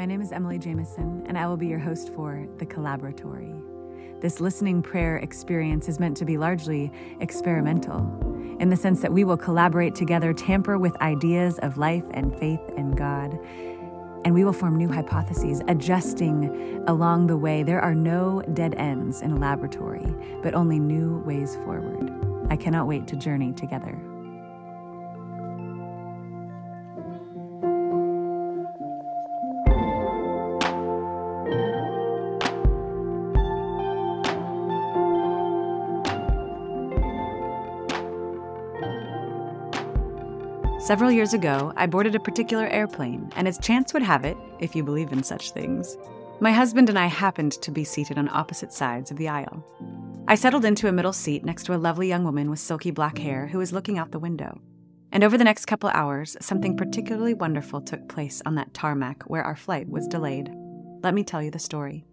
[0.00, 3.52] My name is Emily Jameson, and I will be your host for The Collaboratory.
[4.22, 7.98] This listening prayer experience is meant to be largely experimental,
[8.60, 12.62] in the sense that we will collaborate together, tamper with ideas of life and faith
[12.78, 13.38] in God,
[14.24, 17.62] and we will form new hypotheses, adjusting along the way.
[17.62, 22.10] There are no dead ends in a laboratory, but only new ways forward.
[22.48, 23.98] I cannot wait to journey together.
[40.90, 44.74] Several years ago, I boarded a particular airplane, and as chance would have it, if
[44.74, 45.96] you believe in such things,
[46.40, 49.64] my husband and I happened to be seated on opposite sides of the aisle.
[50.26, 53.18] I settled into a middle seat next to a lovely young woman with silky black
[53.18, 54.60] hair who was looking out the window.
[55.12, 59.44] And over the next couple hours, something particularly wonderful took place on that tarmac where
[59.44, 60.50] our flight was delayed.
[61.04, 62.04] Let me tell you the story.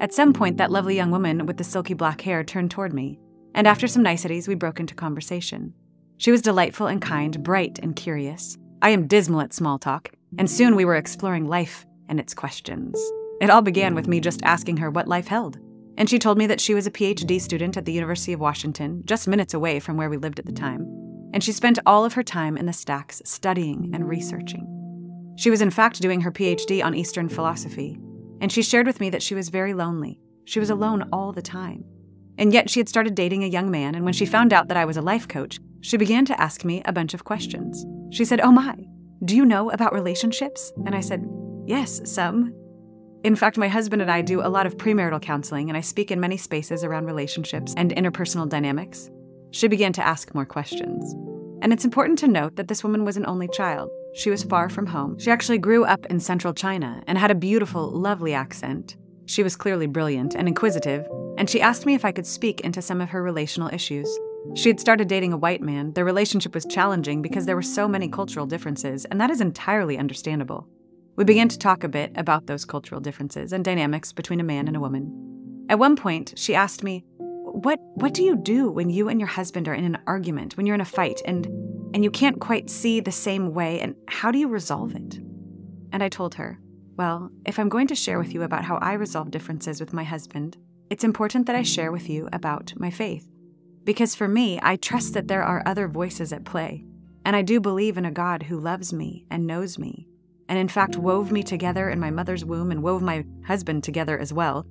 [0.00, 3.20] At some point, that lovely young woman with the silky black hair turned toward me,
[3.54, 5.72] and after some niceties, we broke into conversation.
[6.18, 8.56] She was delightful and kind, bright and curious.
[8.80, 12.98] I am dismal at small talk, and soon we were exploring life and its questions.
[13.40, 15.58] It all began with me just asking her what life held.
[15.98, 19.02] And she told me that she was a PhD student at the University of Washington,
[19.04, 20.86] just minutes away from where we lived at the time.
[21.34, 24.66] And she spent all of her time in the stacks studying and researching.
[25.36, 27.98] She was, in fact, doing her PhD on Eastern philosophy.
[28.40, 30.18] And she shared with me that she was very lonely.
[30.44, 31.84] She was alone all the time.
[32.38, 34.76] And yet she had started dating a young man, and when she found out that
[34.76, 37.84] I was a life coach, she began to ask me a bunch of questions.
[38.10, 38.76] She said, Oh my,
[39.24, 40.72] do you know about relationships?
[40.84, 41.26] And I said,
[41.66, 42.54] Yes, some.
[43.24, 46.10] In fact, my husband and I do a lot of premarital counseling, and I speak
[46.10, 49.10] in many spaces around relationships and interpersonal dynamics.
[49.50, 51.12] She began to ask more questions.
[51.62, 53.90] And it's important to note that this woman was an only child.
[54.14, 55.18] She was far from home.
[55.18, 58.96] She actually grew up in central China and had a beautiful, lovely accent.
[59.26, 61.04] She was clearly brilliant and inquisitive,
[61.36, 64.08] and she asked me if I could speak into some of her relational issues.
[64.54, 65.92] She had started dating a white man.
[65.92, 69.98] Their relationship was challenging because there were so many cultural differences, and that is entirely
[69.98, 70.66] understandable.
[71.16, 74.68] We began to talk a bit about those cultural differences and dynamics between a man
[74.68, 75.66] and a woman.
[75.68, 79.28] At one point, she asked me, "What what do you do when you and your
[79.28, 81.46] husband are in an argument, when you're in a fight and
[81.94, 85.18] and you can't quite see the same way and how do you resolve it?"
[85.92, 86.58] And I told her,
[86.96, 90.04] "Well, if I'm going to share with you about how I resolve differences with my
[90.04, 90.56] husband,
[90.90, 93.26] it's important that I share with you about my faith.
[93.86, 96.84] Because for me, I trust that there are other voices at play,
[97.24, 100.08] and I do believe in a God who loves me and knows me,
[100.48, 104.18] and in fact wove me together in my mother's womb and wove my husband together
[104.18, 104.66] as well.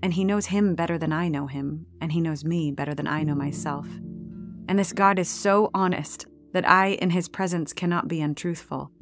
[0.00, 3.08] And he knows him better than I know him, and he knows me better than
[3.08, 3.88] I know myself.
[4.68, 8.92] And this God is so honest that I, in his presence, cannot be untruthful.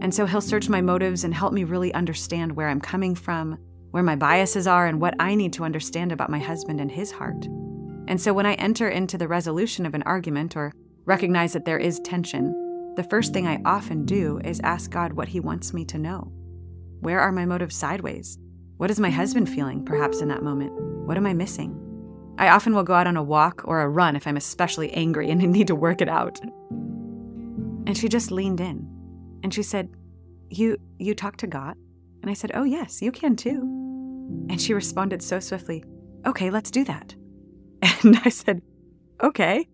[0.00, 3.58] And so he'll search my motives and help me really understand where I'm coming from,
[3.90, 7.10] where my biases are, and what I need to understand about my husband and his
[7.10, 7.48] heart.
[8.08, 10.72] And so when I enter into the resolution of an argument or
[11.04, 15.28] recognize that there is tension, the first thing I often do is ask God what
[15.28, 16.32] He wants me to know.
[17.00, 18.38] Where are my motives sideways?
[18.78, 20.72] What is my husband feeling, perhaps, in that moment?
[21.06, 21.84] What am I missing?
[22.38, 25.30] I often will go out on a walk or a run if I'm especially angry
[25.30, 26.40] and need to work it out.
[26.40, 28.88] And she just leaned in
[29.42, 29.90] and she said,
[30.48, 31.76] You you talk to God?
[32.22, 33.60] And I said, Oh yes, you can too.
[34.48, 35.84] And she responded so swiftly,
[36.26, 37.14] Okay, let's do that.
[37.82, 38.62] And I said,
[39.22, 39.68] okay.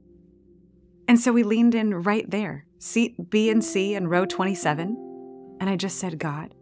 [1.09, 5.57] And so we leaned in right there, seat B and C in row 27.
[5.61, 6.55] And I just said, God,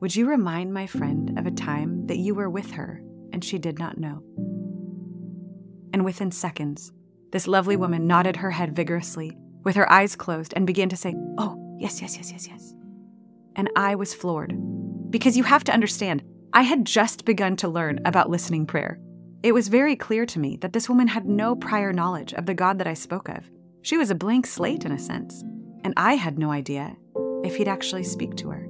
[0.00, 3.02] would you remind my friend of a time that you were with her
[3.32, 4.22] and she did not know?
[5.92, 6.92] And within seconds,
[7.30, 11.14] this lovely woman nodded her head vigorously, with her eyes closed, and began to say,
[11.38, 12.74] Oh, yes, yes, yes, yes, yes.
[13.56, 14.54] And I was floored.
[15.10, 18.98] Because you have to understand, I had just begun to learn about listening prayer.
[19.42, 22.54] It was very clear to me that this woman had no prior knowledge of the
[22.54, 23.50] God that I spoke of.
[23.82, 25.42] She was a blank slate in a sense,
[25.82, 26.96] and I had no idea
[27.42, 28.68] if he'd actually speak to her.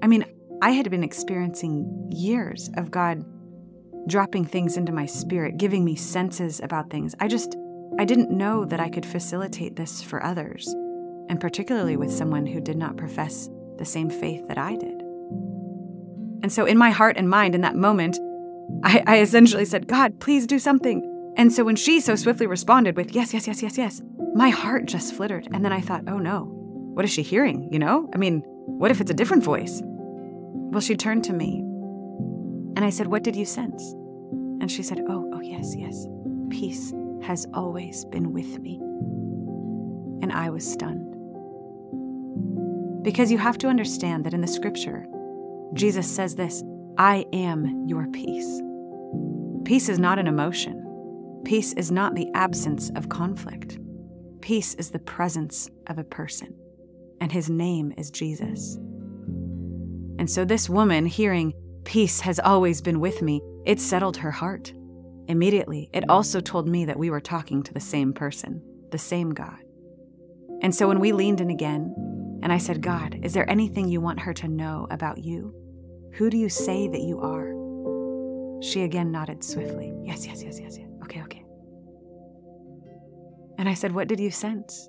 [0.00, 0.24] I mean,
[0.62, 3.24] I had been experiencing years of God
[4.06, 7.16] dropping things into my spirit, giving me senses about things.
[7.18, 7.56] I just,
[7.98, 10.68] I didn't know that I could facilitate this for others,
[11.28, 13.48] and particularly with someone who did not profess
[13.78, 15.00] the same faith that I did.
[16.42, 18.18] And so, in my heart and mind, in that moment,
[18.84, 21.08] I, I essentially said, God, please do something.
[21.36, 24.02] And so when she so swiftly responded with, yes, yes, yes, yes, yes,
[24.34, 25.48] my heart just flittered.
[25.52, 26.50] And then I thought, oh no,
[26.94, 27.68] what is she hearing?
[27.72, 28.10] You know?
[28.14, 29.80] I mean, what if it's a different voice?
[29.84, 31.58] Well, she turned to me
[32.76, 33.92] and I said, What did you sense?
[34.60, 36.06] And she said, Oh, oh, yes, yes.
[36.50, 36.92] Peace
[37.22, 38.78] has always been with me.
[40.22, 41.08] And I was stunned.
[43.02, 45.06] Because you have to understand that in the scripture,
[45.74, 46.62] Jesus says this
[46.98, 48.60] I am your peace.
[49.64, 51.40] Peace is not an emotion.
[51.44, 53.78] Peace is not the absence of conflict.
[54.40, 56.54] Peace is the presence of a person,
[57.20, 58.76] and his name is Jesus.
[60.18, 61.54] And so, this woman, hearing,
[61.84, 64.72] Peace has always been with me, it settled her heart.
[65.28, 69.30] Immediately, it also told me that we were talking to the same person, the same
[69.30, 69.58] God.
[70.60, 71.94] And so, when we leaned in again,
[72.42, 75.54] and I said, God, is there anything you want her to know about you?
[76.14, 77.52] Who do you say that you are?
[78.62, 79.92] She again nodded swiftly.
[80.04, 80.88] Yes, yes, yes, yes, yes.
[81.04, 81.44] Okay, okay.
[83.58, 84.88] And I said, What did you sense?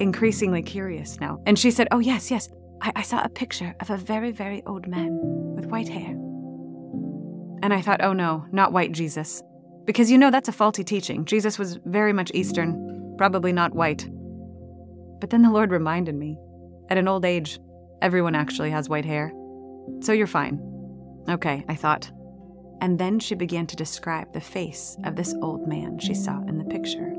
[0.00, 1.42] Increasingly curious now.
[1.46, 2.48] And she said, Oh, yes, yes.
[2.80, 5.10] I, I saw a picture of a very, very old man
[5.54, 6.16] with white hair.
[7.62, 9.42] And I thought, Oh, no, not white Jesus.
[9.84, 11.24] Because you know that's a faulty teaching.
[11.24, 14.08] Jesus was very much Eastern, probably not white.
[15.20, 16.38] But then the Lord reminded me
[16.88, 17.58] at an old age,
[18.00, 19.32] everyone actually has white hair.
[20.00, 20.60] So you're fine.
[21.28, 22.10] Okay, I thought.
[22.80, 26.58] And then she began to describe the face of this old man she saw in
[26.58, 27.14] the picture.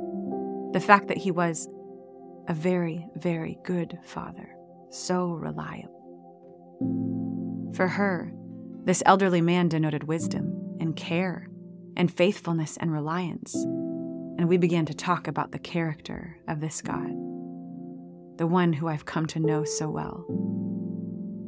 [0.73, 1.69] The fact that he was
[2.47, 4.49] a very, very good father,
[4.89, 6.01] so reliable.
[7.75, 8.33] For her,
[8.83, 11.47] this elderly man denoted wisdom and care
[11.95, 13.53] and faithfulness and reliance.
[13.53, 17.11] And we began to talk about the character of this God,
[18.37, 20.25] the one who I've come to know so well,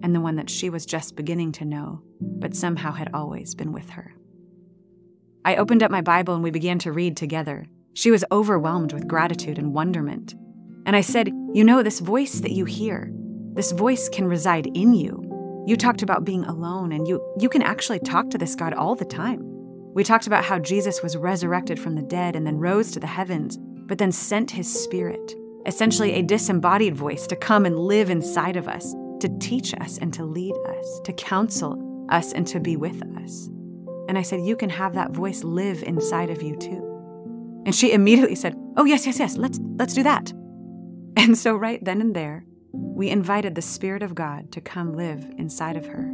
[0.04, 3.72] and the one that she was just beginning to know, but somehow had always been
[3.72, 4.14] with her.
[5.46, 7.66] I opened up my Bible and we began to read together.
[7.94, 10.36] She was overwhelmed with gratitude and wonderment.
[10.86, 13.12] And I said, You know, this voice that you hear,
[13.54, 15.64] this voice can reside in you.
[15.66, 18.96] You talked about being alone, and you, you can actually talk to this God all
[18.96, 19.40] the time.
[19.94, 23.08] We talked about how Jesus was resurrected from the dead and then rose to the
[23.08, 25.34] heavens, but then sent his spirit,
[25.66, 30.14] essentially a disembodied voice, to come and live inside of us, to teach us and
[30.14, 33.48] to lead us, to counsel us and to be with us.
[34.10, 36.84] And I said, You can have that voice live inside of you too.
[37.66, 39.38] And she immediately said, "Oh yes, yes, yes.
[39.38, 40.34] Let's let's do that."
[41.16, 42.44] And so right then and there,
[42.74, 46.06] we invited the spirit of God to come live inside of her.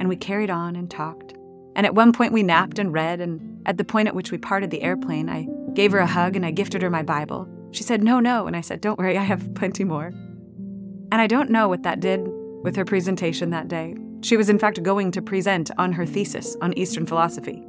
[0.00, 1.32] And we carried on and talked.
[1.74, 4.36] And at one point we napped and read and at the point at which we
[4.36, 7.48] parted the airplane, I gave her a hug and I gifted her my Bible.
[7.70, 10.12] She said, "No, no." And I said, "Don't worry, I have plenty more."
[11.12, 12.26] And I don't know what that did
[12.62, 13.94] with her presentation that day.
[14.22, 17.62] She was in fact going to present on her thesis on Eastern philosophy.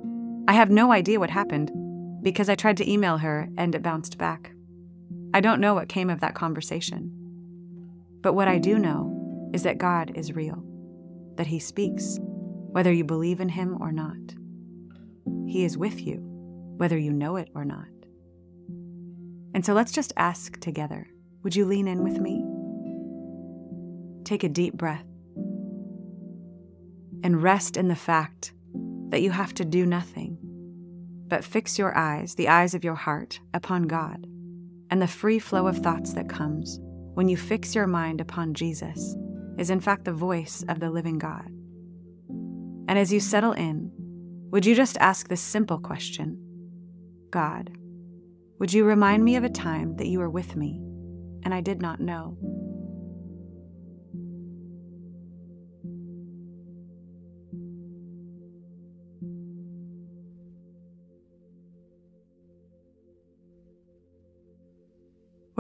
[0.48, 1.70] I have no idea what happened,
[2.24, 4.54] because I tried to email her and it bounced back.
[5.34, 7.12] I don't know what came of that conversation.
[8.22, 10.64] But what I do know is that God is real,
[11.36, 14.36] that He speaks, whether you believe in Him or not.
[15.52, 16.20] He is with you,
[16.78, 17.88] whether you know it or not.
[19.54, 21.08] And so let's just ask together
[21.44, 22.53] would you lean in with me?
[24.24, 25.06] Take a deep breath
[27.24, 28.54] and rest in the fact
[29.10, 30.38] that you have to do nothing
[31.28, 34.28] but fix your eyes, the eyes of your heart, upon God,
[34.92, 36.80] and the free flow of thoughts that comes
[37.16, 39.16] when you fix your mind upon Jesus
[39.58, 41.48] is in fact the voice of the living God.
[42.88, 43.92] And as you settle in,
[44.52, 46.38] would you just ask this simple question
[47.32, 47.72] God,
[48.60, 50.80] would you remind me of a time that you were with me
[51.44, 52.38] and I did not know?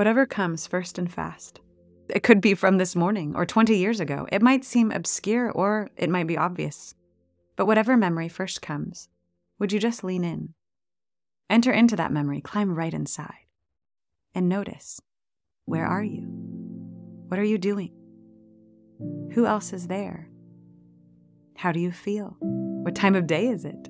[0.04, 1.62] Whatever comes first and fast.
[2.10, 4.28] It could be from this morning or 20 years ago.
[4.34, 6.94] It might seem obscure or it might be obvious.
[7.56, 9.08] But whatever memory first comes,
[9.60, 10.56] would you just lean in?
[11.50, 13.46] Enter into that memory, climb right inside,
[14.36, 15.00] and notice
[15.64, 16.24] where are you?
[17.30, 17.94] What are you doing?
[19.32, 20.28] Who else is there?
[21.56, 22.36] How do you feel?
[22.42, 23.88] What time of day is it?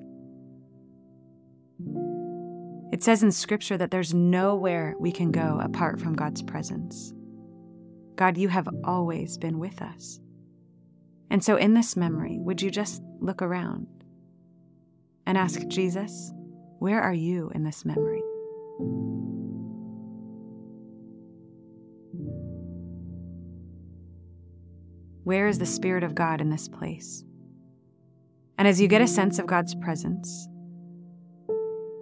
[2.94, 7.12] It says in Scripture that there's nowhere we can go apart from God's presence.
[8.14, 10.20] God, you have always been with us.
[11.28, 13.88] And so, in this memory, would you just look around
[15.26, 16.32] and ask Jesus,
[16.78, 18.22] where are you in this memory?
[25.24, 27.24] Where is the Spirit of God in this place?
[28.56, 30.46] And as you get a sense of God's presence,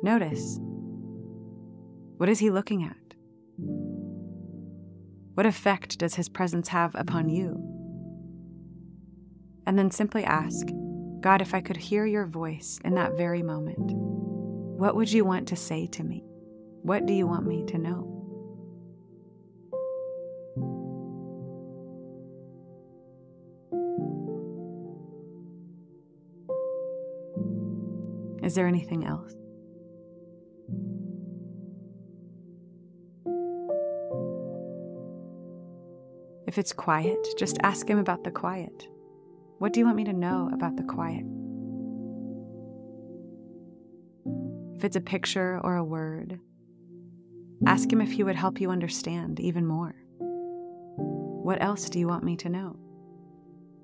[0.02, 0.60] notice
[2.22, 3.14] what is he looking at?
[5.34, 7.56] What effect does his presence have upon you?
[9.66, 10.68] And then simply ask,
[11.18, 15.48] God, if I could hear your voice in that very moment, what would you want
[15.48, 16.22] to say to me?
[16.82, 18.08] What do you want me to know?
[28.44, 29.34] Is there anything else?
[36.52, 38.86] If it's quiet, just ask him about the quiet.
[39.56, 41.24] What do you want me to know about the quiet?
[44.76, 46.38] If it's a picture or a word,
[47.66, 49.94] ask him if he would help you understand even more.
[50.18, 52.76] What else do you want me to know?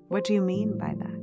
[0.09, 1.19] What do you mean by that?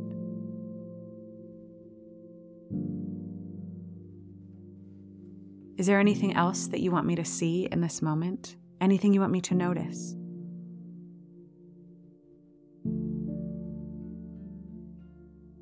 [5.79, 8.57] Is there anything else that you want me to see in this moment?
[8.81, 10.17] Anything you want me to notice?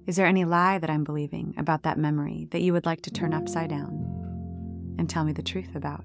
[0.06, 3.10] Is there any lie that I'm believing about that memory that you would like to
[3.10, 6.04] turn upside down and tell me the truth about?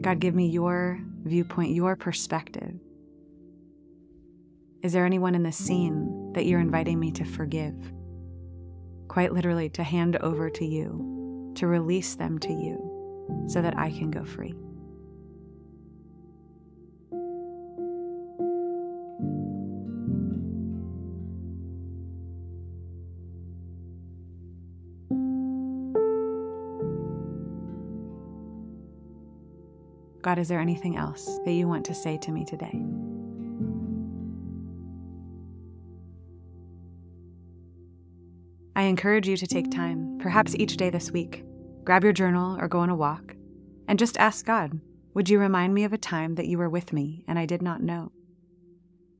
[0.00, 2.74] God, give me your viewpoint, your perspective.
[4.82, 7.74] Is there anyone in this scene that you're inviting me to forgive?
[9.08, 13.90] Quite literally, to hand over to you, to release them to you, so that I
[13.90, 14.54] can go free.
[30.26, 32.82] God, is there anything else that you want to say to me today?
[38.74, 41.44] I encourage you to take time, perhaps each day this week.
[41.84, 43.36] Grab your journal or go on a walk
[43.86, 44.80] and just ask God,
[45.14, 47.62] Would you remind me of a time that you were with me and I did
[47.62, 48.10] not know?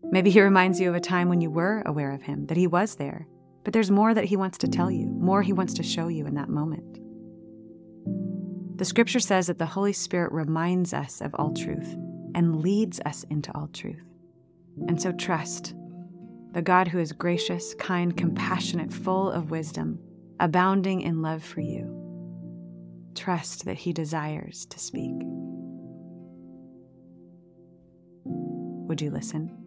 [0.03, 2.67] Maybe He reminds you of a time when you were aware of Him, that He
[2.67, 3.29] was there,
[3.63, 6.27] but there's more that He wants to tell you, more He wants to show you
[6.27, 6.99] in that moment.
[8.76, 11.97] The scripture says that the Holy Spirit reminds us of all truth
[12.35, 14.04] and leads us into all truth.
[14.88, 15.75] And so trust
[16.52, 19.99] the God who is gracious, kind, compassionate, full of wisdom,
[20.40, 21.92] abounding in love for you.
[23.14, 25.14] Trust that He desires to speak.
[28.25, 29.65] Would you listen?